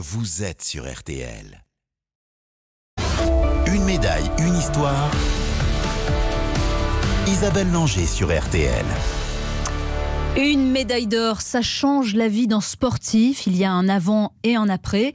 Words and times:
vous 0.00 0.44
êtes 0.44 0.62
sur 0.62 0.88
RTL. 0.88 1.64
Une 3.66 3.82
médaille, 3.82 4.30
une 4.38 4.54
histoire. 4.54 5.10
Isabelle 7.26 7.72
Langer 7.72 8.06
sur 8.06 8.28
RTL. 8.28 8.86
Une 10.36 10.70
médaille 10.70 11.08
d'or, 11.08 11.40
ça 11.40 11.62
change 11.62 12.14
la 12.14 12.28
vie 12.28 12.46
d'un 12.46 12.60
sportif. 12.60 13.48
Il 13.48 13.56
y 13.56 13.64
a 13.64 13.72
un 13.72 13.88
avant 13.88 14.34
et 14.44 14.54
un 14.54 14.68
après. 14.68 15.14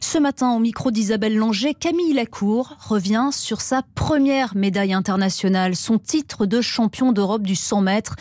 Ce 0.00 0.18
matin, 0.18 0.50
au 0.50 0.58
micro 0.58 0.90
d'Isabelle 0.90 1.36
Langer, 1.36 1.72
Camille 1.72 2.14
Lacour 2.14 2.76
revient 2.80 3.28
sur 3.30 3.60
sa 3.60 3.82
première 3.94 4.56
médaille 4.56 4.94
internationale, 4.94 5.76
son 5.76 6.00
titre 6.00 6.44
de 6.44 6.60
champion 6.60 7.12
d'Europe 7.12 7.42
du 7.42 7.54
100 7.54 7.82
mètres. 7.82 8.16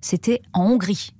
C'était 0.00 0.42
en 0.52 0.66
Hongrie. 0.66 1.15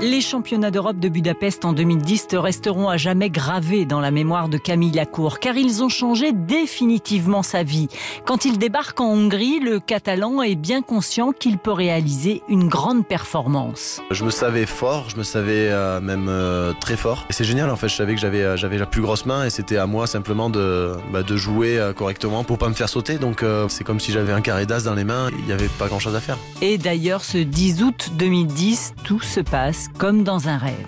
Les 0.00 0.20
championnats 0.20 0.70
d'Europe 0.70 0.98
de 0.98 1.08
Budapest 1.08 1.64
en 1.64 1.72
2010 1.72 2.26
resteront 2.32 2.88
à 2.88 2.96
jamais 2.96 3.30
gravés 3.30 3.84
dans 3.84 4.00
la 4.00 4.10
mémoire 4.10 4.48
de 4.48 4.58
Camille 4.58 4.90
Lacour, 4.90 5.38
car 5.38 5.56
ils 5.56 5.82
ont 5.82 5.88
changé 5.88 6.32
définitivement 6.32 7.42
sa 7.42 7.62
vie. 7.62 7.88
Quand 8.26 8.44
il 8.44 8.58
débarque 8.58 9.00
en 9.00 9.06
Hongrie, 9.06 9.60
le 9.60 9.80
Catalan 9.80 10.42
est 10.42 10.56
bien 10.56 10.82
conscient 10.82 11.32
qu'il 11.32 11.58
peut 11.58 11.72
réaliser 11.72 12.42
une 12.48 12.68
grande 12.68 13.06
performance. 13.06 14.02
Je 14.10 14.24
me 14.24 14.30
savais 14.30 14.66
fort, 14.66 15.08
je 15.08 15.16
me 15.16 15.22
savais 15.22 15.68
euh, 15.70 16.00
même 16.00 16.26
euh, 16.28 16.72
très 16.80 16.96
fort. 16.96 17.24
Et 17.30 17.32
c'est 17.32 17.44
génial 17.44 17.70
en 17.70 17.76
fait, 17.76 17.88
je 17.88 17.94
savais 17.94 18.14
que 18.14 18.20
j'avais 18.20 18.42
euh, 18.42 18.56
j'avais 18.56 18.78
la 18.78 18.86
plus 18.86 19.00
grosse 19.00 19.26
main 19.26 19.44
et 19.44 19.50
c'était 19.50 19.76
à 19.76 19.86
moi 19.86 20.06
simplement 20.06 20.50
de, 20.50 20.92
bah, 21.12 21.22
de 21.22 21.36
jouer 21.36 21.80
correctement 21.96 22.44
pour 22.44 22.58
pas 22.58 22.68
me 22.68 22.74
faire 22.74 22.88
sauter. 22.88 23.18
Donc 23.18 23.44
c'est 23.68 23.84
comme 23.84 24.00
si 24.00 24.12
j'avais 24.12 24.32
un 24.32 24.40
carré 24.40 24.66
d'as 24.66 24.84
dans 24.84 24.94
les 24.94 25.04
mains, 25.04 25.30
il 25.38 25.44
n'y 25.44 25.52
avait 25.52 25.68
pas 25.68 25.86
grand 25.86 25.98
chose 25.98 26.14
à 26.14 26.20
faire. 26.20 26.36
Et 26.60 26.78
d'ailleurs, 26.78 27.24
ce 27.24 27.38
10 27.38 27.82
août 27.82 28.10
2010, 28.16 28.94
tout 29.04 29.20
se 29.20 29.40
passe 29.40 29.83
comme 29.98 30.24
dans 30.24 30.48
un 30.48 30.58
rêve. 30.58 30.86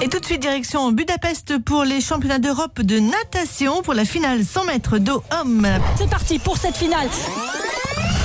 Et 0.00 0.08
tout 0.08 0.18
de 0.18 0.24
suite, 0.24 0.42
direction 0.42 0.90
Budapest 0.90 1.58
pour 1.58 1.84
les 1.84 2.00
championnats 2.00 2.40
d'Europe 2.40 2.82
de 2.82 2.98
natation 2.98 3.82
pour 3.82 3.94
la 3.94 4.04
finale 4.04 4.44
100 4.44 4.64
mètres 4.64 4.98
d'eau 4.98 5.22
homme. 5.40 5.66
C'est 5.96 6.10
parti 6.10 6.40
pour 6.40 6.56
cette 6.56 6.76
finale. 6.76 7.08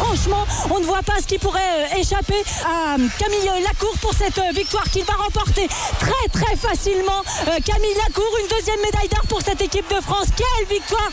Franchement, 0.08 0.48
on 0.74 0.80
ne 0.80 0.86
voit 0.86 1.04
pas 1.04 1.20
ce 1.22 1.28
qui 1.28 1.38
pourrait 1.38 1.60
euh, 1.60 2.00
échapper 2.00 2.42
à 2.66 2.94
euh, 2.94 3.08
Camille 3.20 3.62
Lacour 3.62 3.94
pour 4.00 4.14
cette 4.14 4.38
euh, 4.38 4.54
victoire 4.56 4.86
qu'il 4.86 5.04
va 5.04 5.14
remporter 5.16 5.68
très 6.00 6.30
très 6.32 6.56
facilement. 6.56 7.24
Camille 7.66 7.94
Lacour, 8.08 8.32
une 8.42 8.48
deuxième 8.58 8.80
médaille 8.80 9.10
d'or 9.10 9.26
pour 9.28 9.42
cette 9.42 9.60
équipe 9.60 9.90
de 9.94 10.00
France. 10.00 10.28
Quelle 10.38 10.78
victoire 10.78 11.10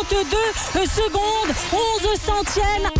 52 0.00 0.86
secondes, 0.86 1.54
11 1.72 2.20
centièmes. 2.20 2.90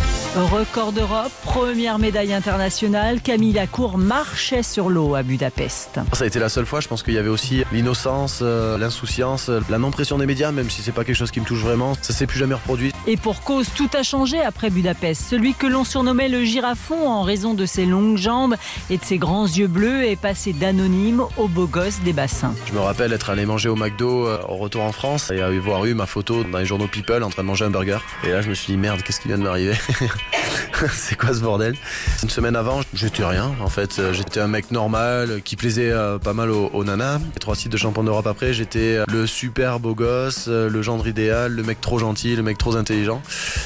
Record 0.51 0.91
d'Europe, 0.91 1.31
première 1.43 1.97
médaille 1.97 2.31
internationale, 2.31 3.19
Camille 3.21 3.53
Lacour 3.53 3.97
marchait 3.97 4.61
sur 4.61 4.89
l'eau 4.89 5.15
à 5.15 5.23
Budapest. 5.23 5.99
Ça 6.13 6.25
a 6.25 6.27
été 6.27 6.37
la 6.37 6.49
seule 6.49 6.67
fois, 6.67 6.79
je 6.79 6.87
pense 6.87 7.01
qu'il 7.01 7.15
y 7.15 7.17
avait 7.17 7.29
aussi 7.29 7.63
l'innocence, 7.71 8.41
l'insouciance, 8.41 9.49
la 9.69 9.79
non-pression 9.79 10.19
des 10.19 10.27
médias, 10.27 10.51
même 10.51 10.69
si 10.69 10.83
c'est 10.83 10.91
pas 10.91 11.03
quelque 11.03 11.15
chose 11.15 11.31
qui 11.31 11.39
me 11.39 11.45
touche 11.45 11.61
vraiment. 11.61 11.95
Ça 12.01 12.13
s'est 12.13 12.27
plus 12.27 12.37
jamais 12.37 12.53
reproduit. 12.53 12.93
Et 13.07 13.17
pour 13.17 13.41
cause, 13.41 13.67
tout 13.75 13.89
a 13.97 14.03
changé 14.03 14.39
après 14.39 14.69
Budapest. 14.69 15.06
Celui 15.13 15.53
que 15.53 15.67
l'on 15.67 15.83
surnommait 15.83 16.29
le 16.29 16.43
girafon 16.43 17.07
en 17.09 17.21
raison 17.23 17.53
de 17.53 17.65
ses 17.65 17.85
longues 17.85 18.17
jambes 18.17 18.55
et 18.89 18.97
de 18.97 19.03
ses 19.03 19.17
grands 19.17 19.45
yeux 19.47 19.67
bleus 19.67 20.03
est 20.05 20.15
passé 20.15 20.53
d'anonyme 20.53 21.23
au 21.37 21.47
beau 21.47 21.67
gosse 21.67 21.99
des 22.01 22.13
bassins. 22.13 22.53
Je 22.67 22.73
me 22.73 22.79
rappelle 22.79 23.13
être 23.13 23.29
allé 23.29 23.45
manger 23.45 23.69
au 23.69 23.75
McDo 23.75 24.27
euh, 24.27 24.37
au 24.47 24.55
retour 24.57 24.81
en 24.83 24.91
France 24.91 25.31
et 25.31 25.41
avoir 25.41 25.85
eu 25.85 25.93
ma 25.93 26.05
photo 26.05 26.43
dans 26.43 26.57
les 26.57 26.65
journaux 26.65 26.87
People 26.87 27.23
en 27.23 27.29
train 27.29 27.43
de 27.43 27.47
manger 27.47 27.65
un 27.65 27.69
burger. 27.69 27.97
Et 28.23 28.31
là, 28.31 28.41
je 28.41 28.49
me 28.49 28.53
suis 28.53 28.73
dit 28.73 28.77
merde, 28.77 29.01
qu'est-ce 29.03 29.19
qui 29.21 29.27
vient 29.27 29.37
de 29.37 29.43
m'arriver 29.43 29.73
C'est 30.93 31.17
quoi 31.17 31.33
ce 31.33 31.39
bordel? 31.39 31.75
Une 32.23 32.29
semaine 32.29 32.55
avant, 32.55 32.81
j'étais 32.93 33.23
rien. 33.23 33.51
En 33.61 33.69
fait, 33.69 33.99
Euh, 33.99 34.13
j'étais 34.13 34.39
un 34.39 34.47
mec 34.47 34.71
normal 34.71 35.31
euh, 35.31 35.39
qui 35.39 35.55
plaisait 35.55 35.91
pas 36.23 36.33
mal 36.33 36.51
aux, 36.51 36.83
nanas. 36.83 37.19
Et 37.35 37.39
trois 37.39 37.55
titres 37.55 37.71
de 37.71 37.77
champion 37.77 38.03
d'Europe 38.03 38.27
après, 38.27 38.53
j'étais 38.53 38.99
le 39.07 39.25
super 39.25 39.79
beau 39.79 39.95
gosse, 39.95 40.47
le 40.47 40.81
gendre 40.81 41.07
idéal, 41.07 41.53
le 41.53 41.63
mec 41.63 41.81
trop 41.81 41.99
gentil, 41.99 42.35
le 42.35 42.43
mec 42.43 42.57
trop 42.57 42.75
intelligent. 42.75 43.21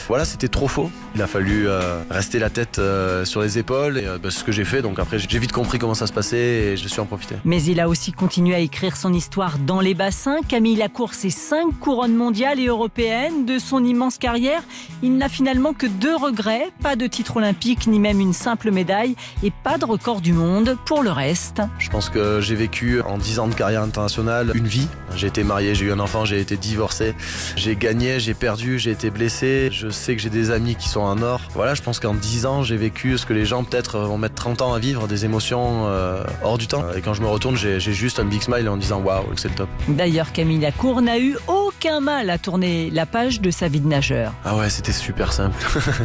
Voilà, 0.08 0.26
c'était 0.26 0.48
trop 0.48 0.68
faux. 0.68 0.90
Fallu 1.32 1.70
euh, 1.70 2.02
rester 2.10 2.40
la 2.40 2.50
tête 2.50 2.78
euh, 2.78 3.24
sur 3.24 3.42
les 3.42 3.58
épaules 3.58 3.98
et 3.98 4.06
euh, 4.06 4.18
bah, 4.22 4.30
ce 4.32 4.44
que 4.44 4.52
j'ai 4.52 4.66
fait. 4.66 4.82
Donc 4.82 5.00
après, 5.00 5.18
j'ai 5.18 5.40
vite 5.40 5.54
compris 5.54 5.80
comment 5.80 5.94
ça 5.94 6.06
se 6.06 6.12
passait 6.12 6.38
et 6.38 6.78
je 6.78 6.86
suis 6.90 7.00
en 7.00 7.06
profité. 7.06 7.36
Mais 7.46 7.64
il 7.64 7.80
a 7.80 7.88
aussi 7.88 8.12
continué 8.12 8.54
à 8.54 8.60
écrire 8.60 8.98
son 8.98 9.14
histoire 9.14 9.58
dans 9.58 9.80
les 9.80 9.94
bassins. 9.94 10.40
Camille 10.46 10.76
Lacour, 10.76 11.14
ses 11.14 11.30
cinq 11.30 11.80
couronnes 11.80 12.16
mondiales 12.16 12.60
et 12.60 12.66
européennes 12.66 13.46
de 13.46 13.60
son 13.60 13.82
immense 13.86 14.18
carrière. 14.18 14.62
Il 15.04 15.16
n'a 15.16 15.30
finalement 15.30 15.72
que 15.72 15.88
deux 15.88 16.18
regrets, 16.18 16.70
pas 16.84 16.98
de 16.98 17.08
titre 17.08 17.38
olympique 17.38 17.88
ni 17.88 18.00
même 18.00 18.20
une 18.20 18.34
simple 18.34 18.70
médaille 18.70 19.16
et 19.42 19.54
pas 19.64 19.78
de 19.78 19.86
record 19.86 20.20
du 20.20 20.34
monde 20.34 20.78
pour 20.86 21.02
le 21.02 21.12
reste. 21.12 21.62
Je 21.80 21.90
pense 21.90 22.10
que 22.10 22.42
j'ai 22.42 22.56
vécu 22.56 23.00
en 23.04 23.18
10 23.18 23.40
ans 23.40 23.48
de 23.48 23.56
carrière 23.56 23.84
internationale 23.84 24.52
une 24.54 24.68
vie. 24.68 24.88
J'ai 25.16 25.28
été 25.28 25.46
marié, 25.46 25.76
j'ai 25.76 25.86
eu 25.86 25.92
un 25.94 26.00
enfant, 26.00 26.26
j'ai 26.26 26.42
été 26.42 26.58
divorcé. 26.58 27.16
J'ai 27.56 27.78
gagné, 27.78 28.20
j'ai 28.20 28.34
perdu, 28.34 28.80
j'ai 28.80 28.92
été 28.92 29.10
blessé. 29.10 29.70
Je 29.72 29.88
sais 29.88 30.14
que 30.18 30.22
j'ai 30.22 30.30
des 30.30 30.52
amis 30.52 30.76
qui 30.76 30.90
sont 30.90 31.00
en 31.00 31.21
Voilà, 31.54 31.74
je 31.76 31.82
pense 31.82 32.00
qu'en 32.00 32.14
10 32.14 32.46
ans, 32.46 32.64
j'ai 32.64 32.78
vécu 32.78 33.18
ce 33.18 33.26
que 33.26 33.34
les 33.34 33.46
gens 33.46 33.64
peut-être 33.64 34.00
vont 34.00 34.18
mettre 34.18 34.36
30 34.36 34.62
ans 34.62 34.74
à 34.74 34.80
vivre, 34.80 35.08
des 35.08 35.26
émotions 35.26 35.88
euh, 35.88 36.24
hors 36.44 36.58
du 36.58 36.68
temps. 36.68 36.84
Et 36.96 37.02
quand 37.02 37.14
je 37.14 37.22
me 37.22 37.28
retourne, 37.28 37.56
j'ai 37.56 37.80
juste 37.80 38.20
un 38.20 38.26
big 38.26 38.42
smile 38.42 38.68
en 38.70 38.78
disant 38.78 39.00
waouh, 39.02 39.26
c'est 39.36 39.50
le 39.50 39.56
top. 39.56 39.70
D'ailleurs, 39.88 40.32
Camille 40.32 40.60
Lacour 40.60 41.02
n'a 41.02 41.20
eu 41.20 41.38
aucun 41.48 41.61
mal 41.90 42.30
à 42.30 42.38
tourner 42.38 42.90
la 42.92 43.06
page 43.06 43.42
de 43.42 43.50
sa 43.52 43.68
vie 43.68 43.80
de 43.80 43.88
nageur. 43.88 44.34
Ah 44.46 44.56
ouais, 44.56 44.70
c'était 44.70 44.92
super 44.92 45.34
simple. 45.34 45.56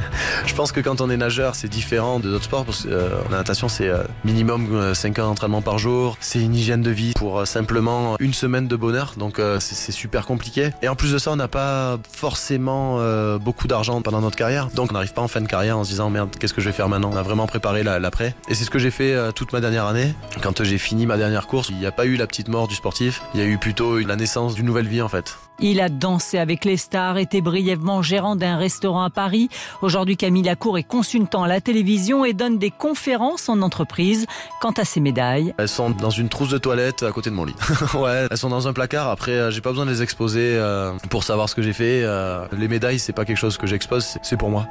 je 0.47 0.55
pense 0.55 0.73
que 0.73 0.81
quand 0.81 1.01
on 1.01 1.11
est 1.11 1.17
nageur, 1.17 1.55
c'est 1.55 1.69
différent 1.69 2.19
de 2.19 2.31
d'autres 2.31 2.45
sports 2.45 2.65
parce 2.65 2.83
que 2.85 2.89
euh, 2.89 3.09
natation, 3.31 3.69
c'est 3.69 3.89
euh, 3.89 4.03
minimum 4.25 4.69
euh, 4.75 4.95
5 4.95 5.19
heures 5.19 5.27
d'entraînement 5.29 5.63
par 5.63 5.79
jour. 5.79 6.17
C'est 6.21 6.41
une 6.41 6.55
hygiène 6.55 6.83
de 6.83 6.91
vie 6.91 7.13
pour 7.15 7.41
euh, 7.41 7.45
simplement 7.45 8.17
une 8.21 8.35
semaine 8.35 8.69
de 8.69 8.77
bonheur. 8.77 9.13
Donc 9.17 9.39
euh, 9.39 9.59
c'est 9.61 9.93
super 9.93 10.27
compliqué. 10.27 10.71
Et 10.83 10.89
en 10.89 10.97
plus 10.97 11.13
de 11.13 11.19
ça, 11.19 11.31
on 11.33 11.37
n'a 11.37 11.49
pas 11.49 11.99
forcément 12.11 12.97
euh, 13.01 13.39
beaucoup 13.39 13.69
d'argent 13.69 14.01
pendant 14.03 14.21
notre 14.21 14.37
carrière. 14.37 14.69
Donc 14.75 14.91
on 14.91 14.95
n'arrive 14.95 15.13
pas 15.13 15.23
en 15.23 15.29
fin 15.29 15.41
de 15.41 15.47
carrière 15.49 15.77
en 15.79 15.85
se 15.85 15.91
disant 15.91 16.11
merde, 16.11 16.31
qu'est-ce 16.39 16.55
que 16.55 16.61
je 16.61 16.67
vais 16.67 16.73
faire 16.73 16.89
maintenant? 16.89 17.11
On 17.13 17.17
a 17.17 17.23
vraiment 17.23 17.47
préparé 17.47 17.83
la- 17.83 17.99
l'après. 17.99 18.35
Et 18.49 18.55
c'est 18.55 18.65
ce 18.65 18.71
que 18.71 18.79
j'ai 18.79 18.91
fait 18.91 19.13
euh, 19.15 19.33
toute 19.33 19.53
ma 19.53 19.61
dernière 19.61 19.87
année. 19.87 20.15
Quand 20.43 20.61
euh, 20.61 20.65
j'ai 20.65 20.79
fini 20.79 21.07
ma 21.07 21.17
dernière 21.17 21.47
course, 21.47 21.69
il 21.71 21.77
n'y 21.79 21.87
a 21.87 21.93
pas 21.93 22.07
eu 22.07 22.17
la 22.17 22.27
petite 22.27 22.49
mort 22.49 22.69
du 22.69 22.75
sportif. 22.75 23.23
Il 23.35 23.41
y 23.41 23.43
a 23.43 23.47
eu 23.47 23.59
plutôt 23.59 23.99
la 23.99 24.17
naissance 24.17 24.55
d'une 24.55 24.67
nouvelle 24.67 24.89
vie 24.89 25.03
en 25.03 25.09
fait. 25.09 25.37
Il 25.69 25.81
a 25.81 25.89
dansé 25.89 26.39
avec 26.39 26.65
les 26.65 26.77
stars, 26.77 27.19
été 27.19 27.41
brièvement 27.41 28.01
gérant 28.01 28.37
d'un 28.37 28.57
restaurant 28.57 29.03
à 29.03 29.11
Paris. 29.11 29.49
Aujourd'hui, 29.83 30.17
Camille 30.17 30.45
Lacour 30.45 30.79
est 30.79 30.85
consultant 30.85 31.43
à 31.43 31.49
la 31.49 31.61
télévision 31.61 32.25
et 32.25 32.35
donne 32.35 32.57
des 32.57 32.71
conférences 32.71 33.49
en 33.49 33.61
entreprise. 33.63 34.27
Quant 34.61 34.71
à 34.71 34.85
ses 34.85 35.01
médailles, 35.01 35.55
Elles 35.59 35.69
sont 35.69 35.91
dans 35.91 36.11
une 36.11 36.29
trousse 36.29 36.51
de 36.51 36.59
toilette 36.59 37.03
à 37.03 37.11
côté 37.11 37.31
de 37.31 37.35
mon 37.35 37.45
lit. 37.45 37.57
ouais, 37.95 38.29
elles 38.31 38.39
sont 38.39 38.49
dans 38.49 38.69
un 38.69 38.73
placard. 38.73 39.09
Après, 39.11 39.33
euh, 39.33 39.51
j'ai 39.51 39.61
pas 39.61 39.71
besoin 39.71 39.87
de 39.87 39.91
les 39.91 40.03
exposer 40.03 40.55
euh, 40.55 40.93
pour 41.11 41.25
savoir 41.25 41.49
ce 41.49 41.57
que 41.57 41.63
j'ai 41.63 41.73
fait. 41.73 42.05
Euh, 42.05 42.47
les 42.57 42.69
médailles, 42.69 43.01
c'est 43.01 43.13
pas 43.13 43.25
quelque 43.25 43.37
chose 43.37 43.59
que 43.59 43.67
j'expose, 43.67 44.19
c'est 44.23 44.37
pour 44.37 44.51
moi. 44.51 44.69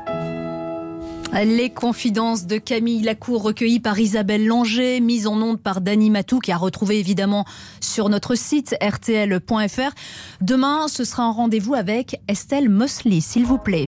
Les 1.43 1.69
confidences 1.69 2.45
de 2.45 2.57
Camille 2.57 3.01
Lacour 3.01 3.43
recueillies 3.43 3.81
par 3.81 3.99
Isabelle 3.99 4.47
Langer, 4.47 5.01
mises 5.01 5.27
en 5.27 5.41
onde 5.41 5.59
par 5.59 5.81
Dany 5.81 6.09
Matou, 6.09 6.39
qui 6.39 6.53
a 6.53 6.57
retrouvé 6.57 6.97
évidemment 6.97 7.43
sur 7.81 8.07
notre 8.07 8.35
site 8.35 8.73
rtl.fr. 8.81 9.91
Demain, 10.39 10.87
ce 10.87 11.03
sera 11.03 11.23
un 11.23 11.31
rendez-vous 11.31 11.73
avec 11.73 12.21
Estelle 12.29 12.69
Mosley, 12.69 13.19
s'il 13.19 13.45
vous 13.45 13.57
plaît. 13.57 13.85